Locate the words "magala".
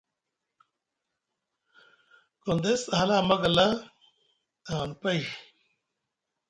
3.29-3.67